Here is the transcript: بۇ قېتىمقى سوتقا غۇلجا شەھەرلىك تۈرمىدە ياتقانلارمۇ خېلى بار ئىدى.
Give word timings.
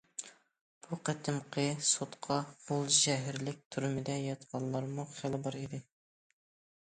بۇ 0.85 0.97
قېتىمقى 1.09 1.65
سوتقا 1.89 2.37
غۇلجا 2.69 2.95
شەھەرلىك 2.99 3.61
تۈرمىدە 3.75 4.15
ياتقانلارمۇ 4.23 5.05
خېلى 5.19 5.41
بار 5.49 5.59
ئىدى. 5.61 5.81